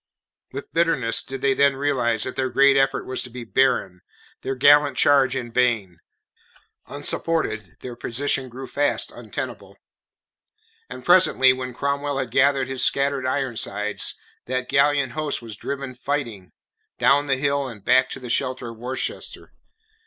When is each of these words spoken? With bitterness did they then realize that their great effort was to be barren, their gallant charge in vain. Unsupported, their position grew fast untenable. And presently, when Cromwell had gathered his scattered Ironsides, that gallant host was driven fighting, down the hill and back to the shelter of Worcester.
With 0.51 0.73
bitterness 0.73 1.21
did 1.21 1.41
they 1.41 1.53
then 1.53 1.75
realize 1.75 2.23
that 2.23 2.35
their 2.35 2.49
great 2.49 2.75
effort 2.75 3.05
was 3.05 3.21
to 3.21 3.29
be 3.29 3.43
barren, 3.43 4.01
their 4.41 4.55
gallant 4.55 4.97
charge 4.97 5.35
in 5.35 5.51
vain. 5.51 5.99
Unsupported, 6.87 7.77
their 7.81 7.95
position 7.95 8.49
grew 8.49 8.65
fast 8.65 9.11
untenable. 9.11 9.77
And 10.89 11.05
presently, 11.05 11.53
when 11.53 11.75
Cromwell 11.75 12.17
had 12.17 12.31
gathered 12.31 12.67
his 12.67 12.83
scattered 12.83 13.27
Ironsides, 13.27 14.15
that 14.47 14.69
gallant 14.69 15.11
host 15.11 15.39
was 15.39 15.55
driven 15.55 15.93
fighting, 15.93 16.51
down 16.97 17.27
the 17.27 17.37
hill 17.37 17.67
and 17.67 17.85
back 17.85 18.09
to 18.09 18.19
the 18.19 18.27
shelter 18.29 18.69
of 18.69 18.77
Worcester. 18.79 19.53